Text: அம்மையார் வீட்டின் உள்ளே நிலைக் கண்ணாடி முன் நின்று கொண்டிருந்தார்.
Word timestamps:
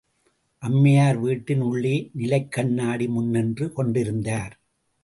அம்மையார் 0.63 1.17
வீட்டின் 1.17 1.61
உள்ளே 1.61 2.09
நிலைக் 2.13 2.51
கண்ணாடி 2.51 3.07
முன் 3.07 3.29
நின்று 3.29 3.73
கொண்டிருந்தார். 3.73 4.59